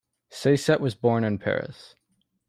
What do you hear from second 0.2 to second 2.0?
Saiset was born in Paris.